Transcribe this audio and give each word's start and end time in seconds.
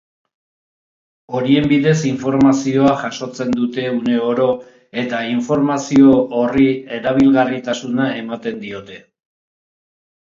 Horien 1.39 1.67
bidez 1.71 1.93
informazioa 2.11 2.93
jasotzen 3.03 3.53
dute 3.59 3.85
uneroro 3.97 4.47
eta 5.05 5.19
informazio 5.35 6.17
horri 6.41 6.67
erabilgarritasuna 6.99 8.11
ematen 8.25 8.61
diote. 8.67 8.99